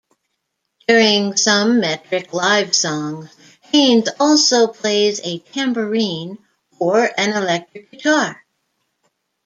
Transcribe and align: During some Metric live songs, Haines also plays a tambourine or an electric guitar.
During 0.87 1.37
some 1.37 1.79
Metric 1.79 2.33
live 2.33 2.73
songs, 2.73 3.29
Haines 3.71 4.09
also 4.19 4.65
plays 4.65 5.19
a 5.23 5.37
tambourine 5.37 6.39
or 6.79 7.07
an 7.19 7.35
electric 7.39 7.91
guitar. 7.91 8.43